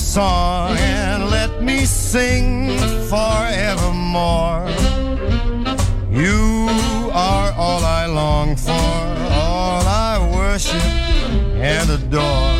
[0.00, 4.66] Song and let me sing forevermore.
[6.10, 6.68] You
[7.12, 10.82] are all I long for, all I worship
[11.60, 12.59] and adore.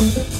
[0.00, 0.39] Masterclass